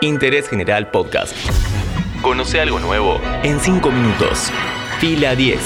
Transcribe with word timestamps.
Interés 0.00 0.48
General 0.48 0.92
Podcast. 0.92 1.34
Conoce 2.22 2.60
algo 2.60 2.78
nuevo 2.78 3.20
en 3.42 3.58
5 3.58 3.90
minutos. 3.90 4.52
Fila 5.00 5.34
10. 5.34 5.58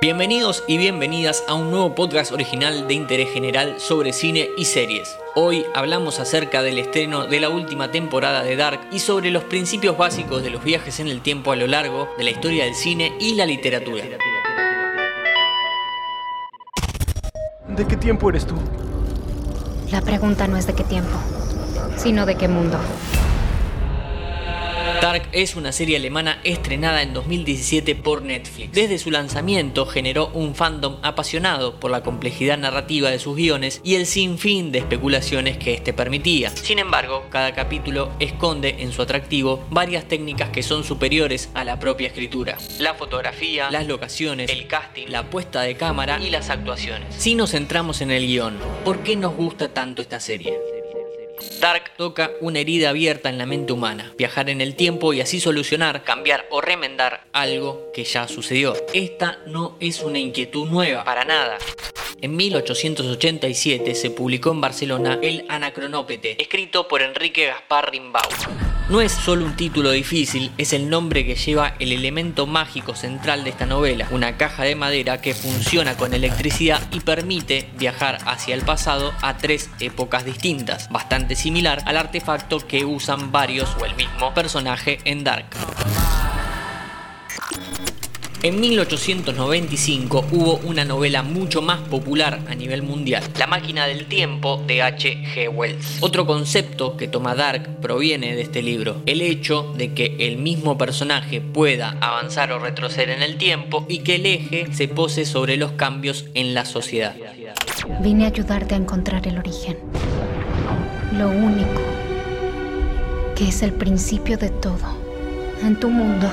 Bienvenidos 0.00 0.64
y 0.66 0.78
bienvenidas 0.78 1.44
a 1.46 1.54
un 1.54 1.70
nuevo 1.70 1.94
podcast 1.94 2.32
original 2.32 2.88
de 2.88 2.94
interés 2.94 3.30
general 3.30 3.78
sobre 3.78 4.14
cine 4.14 4.48
y 4.56 4.64
series. 4.64 5.18
Hoy 5.34 5.66
hablamos 5.74 6.18
acerca 6.18 6.62
del 6.62 6.78
estreno 6.78 7.26
de 7.26 7.40
la 7.40 7.50
última 7.50 7.90
temporada 7.90 8.42
de 8.42 8.56
Dark 8.56 8.80
y 8.90 9.00
sobre 9.00 9.30
los 9.30 9.44
principios 9.44 9.98
básicos 9.98 10.42
de 10.42 10.48
los 10.48 10.64
viajes 10.64 11.00
en 11.00 11.08
el 11.08 11.20
tiempo 11.20 11.52
a 11.52 11.56
lo 11.56 11.66
largo 11.66 12.08
de 12.16 12.24
la 12.24 12.30
historia 12.30 12.64
del 12.64 12.74
cine 12.74 13.12
y 13.20 13.34
la 13.34 13.44
literatura. 13.44 14.04
¿De 17.78 17.86
qué 17.86 17.96
tiempo 17.96 18.28
eres 18.28 18.44
tú? 18.44 18.56
La 19.92 20.00
pregunta 20.00 20.48
no 20.48 20.56
es 20.56 20.66
de 20.66 20.72
qué 20.72 20.82
tiempo, 20.82 21.16
sino 21.96 22.26
de 22.26 22.34
qué 22.34 22.48
mundo. 22.48 22.76
Dark 25.08 25.30
es 25.32 25.56
una 25.56 25.72
serie 25.72 25.96
alemana 25.96 26.38
estrenada 26.44 27.00
en 27.00 27.14
2017 27.14 27.94
por 27.94 28.20
Netflix. 28.20 28.72
Desde 28.72 28.98
su 28.98 29.10
lanzamiento 29.10 29.86
generó 29.86 30.26
un 30.34 30.54
fandom 30.54 30.98
apasionado 31.00 31.80
por 31.80 31.90
la 31.90 32.02
complejidad 32.02 32.58
narrativa 32.58 33.08
de 33.08 33.18
sus 33.18 33.34
guiones 33.34 33.80
y 33.82 33.94
el 33.94 34.04
sinfín 34.04 34.70
de 34.70 34.80
especulaciones 34.80 35.56
que 35.56 35.72
este 35.72 35.94
permitía. 35.94 36.50
Sin 36.50 36.78
embargo, 36.78 37.24
cada 37.30 37.54
capítulo 37.54 38.10
esconde 38.20 38.76
en 38.80 38.92
su 38.92 39.00
atractivo 39.00 39.64
varias 39.70 40.04
técnicas 40.04 40.50
que 40.50 40.62
son 40.62 40.84
superiores 40.84 41.48
a 41.54 41.64
la 41.64 41.78
propia 41.78 42.08
escritura. 42.08 42.58
La 42.78 42.92
fotografía, 42.92 43.70
las 43.70 43.86
locaciones, 43.86 44.50
el 44.50 44.66
casting, 44.66 45.06
la 45.08 45.30
puesta 45.30 45.62
de 45.62 45.74
cámara 45.74 46.20
y 46.22 46.28
las 46.28 46.50
actuaciones. 46.50 47.14
Si 47.16 47.34
nos 47.34 47.52
centramos 47.52 48.02
en 48.02 48.10
el 48.10 48.26
guion, 48.26 48.58
¿por 48.84 49.02
qué 49.02 49.16
nos 49.16 49.34
gusta 49.34 49.72
tanto 49.72 50.02
esta 50.02 50.20
serie? 50.20 50.77
Dark 51.60 51.92
toca 51.96 52.30
una 52.40 52.60
herida 52.60 52.90
abierta 52.90 53.28
en 53.28 53.38
la 53.38 53.46
mente 53.46 53.72
humana, 53.72 54.12
viajar 54.16 54.50
en 54.50 54.60
el 54.60 54.74
tiempo 54.74 55.12
y 55.12 55.20
así 55.20 55.40
solucionar, 55.40 56.04
cambiar 56.04 56.46
o 56.50 56.60
remendar 56.60 57.26
algo 57.32 57.90
que 57.92 58.04
ya 58.04 58.28
sucedió. 58.28 58.74
Esta 58.92 59.38
no 59.46 59.76
es 59.80 60.00
una 60.00 60.18
inquietud 60.18 60.68
nueva, 60.68 61.04
para 61.04 61.24
nada. 61.24 61.58
En 62.20 62.36
1887 62.36 63.94
se 63.94 64.10
publicó 64.10 64.50
en 64.50 64.60
Barcelona 64.60 65.18
El 65.22 65.44
Anacronópete, 65.48 66.40
escrito 66.40 66.88
por 66.88 67.02
Enrique 67.02 67.46
Gaspar 67.46 67.90
Rimbaud. 67.92 68.67
No 68.88 69.02
es 69.02 69.12
solo 69.12 69.44
un 69.44 69.54
título 69.54 69.90
difícil, 69.90 70.50
es 70.56 70.72
el 70.72 70.88
nombre 70.88 71.26
que 71.26 71.34
lleva 71.34 71.74
el 71.78 71.92
elemento 71.92 72.46
mágico 72.46 72.94
central 72.94 73.44
de 73.44 73.50
esta 73.50 73.66
novela, 73.66 74.08
una 74.12 74.38
caja 74.38 74.62
de 74.62 74.76
madera 74.76 75.20
que 75.20 75.34
funciona 75.34 75.94
con 75.94 76.14
electricidad 76.14 76.80
y 76.90 77.00
permite 77.00 77.68
viajar 77.76 78.16
hacia 78.24 78.54
el 78.54 78.62
pasado 78.62 79.12
a 79.20 79.36
tres 79.36 79.68
épocas 79.78 80.24
distintas, 80.24 80.88
bastante 80.88 81.36
similar 81.36 81.82
al 81.84 81.98
artefacto 81.98 82.66
que 82.66 82.86
usan 82.86 83.30
varios 83.30 83.76
o 83.78 83.84
el 83.84 83.94
mismo 83.94 84.32
personaje 84.32 85.00
en 85.04 85.22
Dark. 85.22 85.44
En 88.40 88.60
1895 88.60 90.26
hubo 90.30 90.58
una 90.58 90.84
novela 90.84 91.24
mucho 91.24 91.60
más 91.60 91.80
popular 91.80 92.38
a 92.48 92.54
nivel 92.54 92.84
mundial, 92.84 93.24
La 93.36 93.48
máquina 93.48 93.84
del 93.88 94.06
tiempo 94.06 94.62
de 94.64 94.80
H. 94.80 95.24
G. 95.34 95.48
Wells. 95.52 95.98
Otro 96.00 96.24
concepto 96.24 96.96
que 96.96 97.08
toma 97.08 97.34
Dark 97.34 97.80
proviene 97.80 98.36
de 98.36 98.42
este 98.42 98.62
libro, 98.62 99.02
el 99.06 99.22
hecho 99.22 99.74
de 99.76 99.92
que 99.92 100.14
el 100.20 100.36
mismo 100.36 100.78
personaje 100.78 101.40
pueda 101.40 101.96
avanzar 102.00 102.52
o 102.52 102.60
retroceder 102.60 103.10
en 103.10 103.22
el 103.22 103.38
tiempo 103.38 103.84
y 103.88 103.98
que 103.98 104.14
el 104.14 104.26
eje 104.26 104.72
se 104.72 104.86
pose 104.86 105.24
sobre 105.24 105.56
los 105.56 105.72
cambios 105.72 106.26
en 106.34 106.54
la 106.54 106.64
sociedad. 106.64 107.16
Vine 108.02 108.24
a 108.24 108.28
ayudarte 108.28 108.76
a 108.76 108.78
encontrar 108.78 109.26
el 109.26 109.38
origen. 109.38 109.78
Lo 111.18 111.28
único 111.28 111.82
que 113.34 113.48
es 113.48 113.62
el 113.62 113.72
principio 113.72 114.38
de 114.38 114.50
todo, 114.50 114.96
en 115.60 115.74
tu 115.80 115.90
mundo 115.90 116.30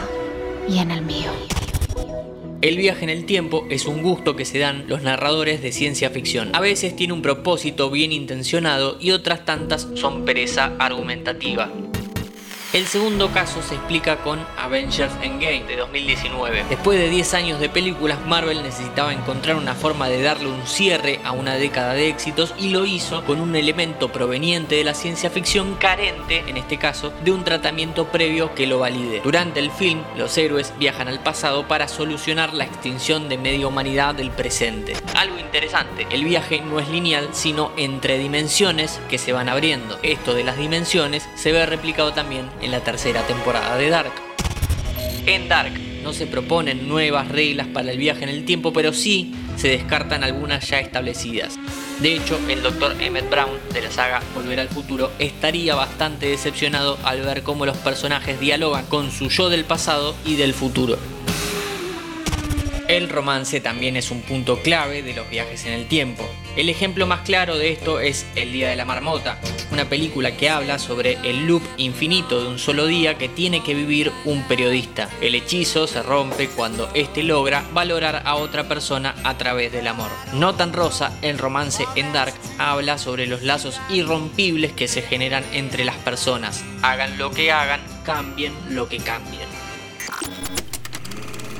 y 0.69 0.77
en 0.77 0.91
el 0.91 1.01
mío. 1.01 1.31
El 2.65 2.77
viaje 2.77 3.03
en 3.03 3.11
el 3.11 3.25
tiempo 3.25 3.67
es 3.69 3.85
un 3.85 4.01
gusto 4.01 4.35
que 4.35 4.43
se 4.43 4.57
dan 4.57 4.85
los 4.87 5.03
narradores 5.03 5.61
de 5.61 5.71
ciencia 5.71 6.09
ficción. 6.09 6.49
A 6.55 6.61
veces 6.61 6.95
tiene 6.95 7.13
un 7.13 7.21
propósito 7.21 7.91
bien 7.91 8.11
intencionado 8.11 8.97
y 8.99 9.11
otras 9.11 9.45
tantas 9.45 9.87
son 9.93 10.25
pereza 10.25 10.73
argumentativa. 10.79 11.71
El 12.75 12.87
segundo 12.87 13.31
caso 13.31 13.61
se 13.61 13.75
explica 13.75 14.17
con 14.17 14.45
Avengers 14.57 15.13
Endgame 15.21 15.63
de 15.63 15.77
2019. 15.77 16.65
Después 16.69 16.99
de 16.99 17.07
10 17.07 17.33
años 17.33 17.59
de 17.61 17.69
películas, 17.69 18.19
Marvel 18.25 18.63
necesitaba 18.63 19.13
encontrar 19.13 19.55
una 19.55 19.75
forma 19.75 20.09
de 20.09 20.21
darle 20.21 20.49
un 20.49 20.67
cierre 20.67 21.21
a 21.23 21.31
una 21.31 21.55
década 21.55 21.93
de 21.93 22.09
éxitos 22.09 22.53
y 22.59 22.71
lo 22.71 22.85
hizo 22.85 23.23
con 23.23 23.39
un 23.39 23.55
elemento 23.55 24.11
proveniente 24.11 24.75
de 24.75 24.83
la 24.83 24.93
ciencia 24.93 25.29
ficción 25.29 25.75
carente, 25.75 26.43
en 26.47 26.57
este 26.57 26.77
caso, 26.77 27.13
de 27.23 27.31
un 27.31 27.45
tratamiento 27.45 28.07
previo 28.07 28.53
que 28.53 28.67
lo 28.67 28.79
valide. 28.79 29.21
Durante 29.23 29.61
el 29.61 29.71
film, 29.71 30.03
los 30.17 30.37
héroes 30.37 30.73
viajan 30.77 31.07
al 31.07 31.21
pasado 31.21 31.69
para 31.69 31.87
solucionar 31.87 32.53
la 32.53 32.65
extinción 32.65 33.29
de 33.29 33.37
media 33.37 33.69
humanidad 33.69 34.15
del 34.15 34.31
presente. 34.31 34.97
Algo 35.15 35.39
interesante, 35.39 36.07
el 36.09 36.25
viaje 36.25 36.59
no 36.59 36.81
es 36.81 36.89
lineal, 36.89 37.29
sino 37.31 37.71
entre 37.77 38.17
dimensiones 38.17 38.99
que 39.09 39.17
se 39.17 39.31
van 39.31 39.47
abriendo. 39.47 39.97
Esto 40.03 40.33
de 40.33 40.43
las 40.43 40.57
dimensiones 40.57 41.29
se 41.35 41.53
ve 41.53 41.65
replicado 41.65 42.11
también 42.11 42.49
en 42.64 42.64
la 42.71 42.81
tercera 42.81 43.25
temporada 43.27 43.77
de 43.77 43.89
Dark. 43.89 44.13
En 45.25 45.47
Dark 45.47 45.73
no 46.03 46.13
se 46.13 46.27
proponen 46.27 46.87
nuevas 46.87 47.27
reglas 47.29 47.67
para 47.67 47.91
el 47.91 47.97
viaje 47.97 48.23
en 48.23 48.29
el 48.29 48.45
tiempo, 48.45 48.71
pero 48.73 48.93
sí 48.93 49.33
se 49.57 49.69
descartan 49.69 50.23
algunas 50.23 50.67
ya 50.67 50.79
establecidas. 50.79 51.57
De 51.99 52.15
hecho, 52.15 52.39
el 52.49 52.61
Dr. 52.61 53.01
Emmett 53.01 53.29
Brown 53.29 53.57
de 53.73 53.81
la 53.81 53.89
saga 53.89 54.21
Volver 54.35 54.59
al 54.59 54.67
Futuro 54.67 55.11
estaría 55.17 55.75
bastante 55.75 56.27
decepcionado 56.27 56.97
al 57.03 57.21
ver 57.21 57.41
cómo 57.41 57.65
los 57.65 57.77
personajes 57.77 58.39
dialogan 58.39 58.85
con 58.85 59.11
su 59.11 59.29
yo 59.29 59.49
del 59.49 59.63
pasado 59.63 60.15
y 60.25 60.35
del 60.35 60.53
futuro. 60.53 60.97
El 62.87 63.09
romance 63.09 63.61
también 63.61 63.95
es 63.95 64.11
un 64.11 64.21
punto 64.21 64.61
clave 64.61 65.01
de 65.01 65.15
los 65.15 65.27
viajes 65.29 65.65
en 65.65 65.73
el 65.73 65.87
tiempo. 65.87 66.23
El 66.55 66.69
ejemplo 66.69 67.05
más 67.05 67.21
claro 67.21 67.57
de 67.57 67.73
esto 67.73 67.99
es 67.99 68.25
El 68.35 68.53
Día 68.53 68.69
de 68.69 68.77
la 68.77 68.85
Marmota, 68.85 69.37
una 69.71 69.89
película 69.89 70.37
que 70.37 70.49
habla 70.49 70.79
sobre 70.79 71.17
el 71.29 71.45
loop 71.47 71.61
infinito 71.75 72.41
de 72.41 72.47
un 72.47 72.59
solo 72.59 72.85
día 72.85 73.17
que 73.17 73.27
tiene 73.27 73.61
que 73.61 73.73
vivir 73.73 74.13
un 74.23 74.41
periodista. 74.43 75.09
El 75.19 75.35
hechizo 75.35 75.85
se 75.85 76.01
rompe 76.01 76.47
cuando 76.47 76.89
éste 76.93 77.23
logra 77.23 77.65
valorar 77.73 78.21
a 78.25 78.35
otra 78.35 78.69
persona 78.69 79.15
a 79.25 79.37
través 79.37 79.73
del 79.73 79.87
amor. 79.87 80.09
No 80.33 80.55
tan 80.55 80.71
rosa, 80.71 81.11
el 81.21 81.37
romance 81.37 81.85
en 81.95 82.13
Dark 82.13 82.33
habla 82.57 82.97
sobre 82.97 83.27
los 83.27 83.43
lazos 83.43 83.81
irrompibles 83.89 84.71
que 84.71 84.87
se 84.87 85.01
generan 85.01 85.43
entre 85.51 85.83
las 85.83 85.97
personas. 85.97 86.63
Hagan 86.81 87.17
lo 87.17 87.31
que 87.31 87.51
hagan, 87.51 87.81
cambien 88.05 88.53
lo 88.69 88.87
que 88.87 88.99
cambien. 88.99 89.49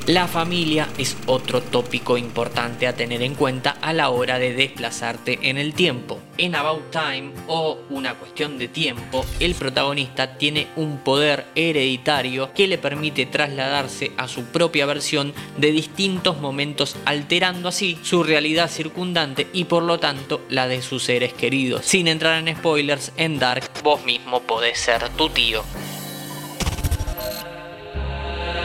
La 0.08 0.28
familia 0.28 0.88
es 1.00 1.18
otro 1.26 1.64
tópico 1.64 2.16
importante 2.16 2.86
a 2.86 2.96
tener 2.96 3.24
en 3.24 3.34
cuenta 3.34 3.72
a 3.82 3.92
la 3.92 4.10
hora 4.10 4.38
de 4.38 4.54
desplazarte 4.54 5.40
en 5.42 5.58
el 5.58 5.74
tiempo. 5.74 6.20
En 6.38 6.54
About 6.54 6.92
Time 6.92 7.32
o 7.48 7.80
Una 7.90 8.14
cuestión 8.14 8.60
de 8.60 8.68
tiempo, 8.68 9.26
el 9.40 9.56
protagonista 9.56 10.38
tiene 10.38 10.68
un 10.76 11.00
poder 11.00 11.46
hereditario 11.56 12.54
que 12.54 12.68
le 12.68 12.78
permite 12.78 13.26
trasladarse 13.26 14.12
a 14.16 14.28
su 14.28 14.44
propia 14.44 14.86
versión 14.86 15.34
de 15.58 15.72
distintos 15.72 16.40
momentos, 16.40 16.96
alterando 17.06 17.70
así 17.70 17.98
su 18.04 18.22
realidad 18.22 18.70
circundante 18.70 19.48
y 19.54 19.64
por 19.64 19.82
lo 19.82 20.00
tanto 20.00 20.42
la 20.50 20.68
de 20.68 20.84
sus 20.84 21.02
seres 21.02 21.34
queridos. 21.34 21.84
Sin 21.84 22.08
entrar 22.08 22.48
en 22.48 22.56
spoilers, 22.56 23.12
en 23.18 23.40
Dark 23.40 23.72
vos 23.84 24.06
mismo 24.06 24.42
podés 24.42 24.78
ser 24.78 25.10
tu 25.10 25.30
tío. 25.30 25.64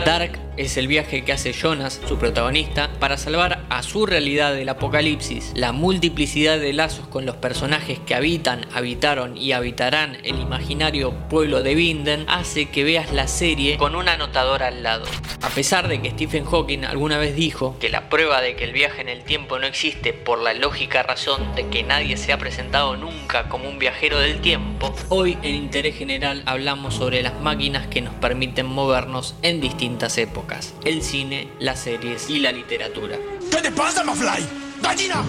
Dark 0.05 0.40
es 0.56 0.77
el 0.77 0.87
viaje 0.87 1.25
que 1.25 1.33
hace 1.33 1.53
Jonas, 1.53 2.00
su 2.06 2.19
protagonista, 2.19 2.91
para 2.99 3.16
salvar 3.16 3.65
a 3.71 3.83
su 3.83 4.06
realidad 4.06 4.55
del 4.55 4.69
apocalipsis. 4.69 5.53
La 5.55 5.72
multiplicidad 5.72 6.59
de 6.59 6.72
lazos 6.72 7.07
con 7.09 7.27
los 7.27 7.36
personajes 7.36 7.98
que 7.98 8.15
habitan, 8.15 8.66
habitaron 8.72 9.36
y 9.36 9.53
habitarán 9.53 10.19
el 10.25 10.39
imaginario 10.41 11.13
pueblo 11.28 11.63
de 11.63 11.75
Vinden 11.75 12.25
hace 12.28 12.69
que 12.69 12.84
veas 12.84 13.13
la 13.13 13.27
serie 13.27 13.77
con 13.77 13.95
un 13.95 14.09
anotador 14.09 14.63
al 14.63 14.83
lado. 14.83 15.04
A 15.42 15.48
pesar 15.48 15.89
de 15.89 16.03
que 16.03 16.10
Stephen 16.10 16.45
Hawking 16.45 16.84
alguna 16.84 17.16
vez 17.19 17.34
dijo 17.34 17.78
que 17.78 17.89
la 17.89 18.09
prueba 18.10 18.42
de 18.42 18.57
que 18.57 18.65
el 18.65 18.72
viaje 18.72 19.01
en 19.01 19.09
el 19.09 19.25
tiempo 19.25 19.59
no 19.59 19.66
existe 19.66 20.13
por 20.13 20.39
la 20.41 20.53
lógica 20.53 21.03
razón 21.03 21.54
de 21.54 21.69
que 21.69 21.83
nadie 21.83 22.16
se 22.16 22.33
ha 22.33 22.39
presentado 22.39 22.97
nunca 22.97 23.48
como 23.48 23.69
un 23.69 23.78
viajero 23.78 24.19
del 24.19 24.41
tiempo, 24.41 24.95
hoy 25.09 25.39
en 25.42 25.54
Interés 25.54 25.97
General 25.97 26.42
hablamos 26.47 26.95
sobre 26.95 27.22
las 27.22 27.41
máquinas 27.41 27.86
que 27.86 28.03
nos 28.03 28.15
permiten 28.15 28.66
movernos 28.66 29.34
en 29.42 29.60
distintas 29.60 30.19
épocas 30.41 30.72
el 30.84 31.03
cine, 31.03 31.48
las 31.59 31.81
series 31.81 32.31
y 32.31 32.39
la 32.39 32.53
literatura. 32.53 33.19
¿Qué 33.51 33.60
te 33.60 33.71
pasa, 33.71 34.03
Mafly? 34.03 34.42
¡Gallina! 34.83 35.22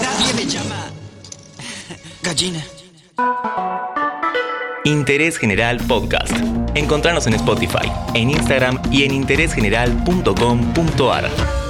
Nadie 0.00 0.32
me 0.34 0.46
llama. 0.46 0.86
Gallina. 2.22 2.64
Interés 4.84 5.36
General 5.36 5.76
Podcast. 5.86 6.32
Encontrarnos 6.74 7.26
en 7.26 7.34
Spotify, 7.34 7.92
en 8.14 8.30
Instagram 8.30 8.80
y 8.90 9.04
en 9.04 9.12
interésgeneral.com.ar. 9.12 11.65